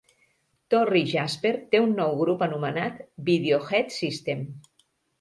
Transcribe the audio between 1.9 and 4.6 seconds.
nou grup anomenat Video Head System.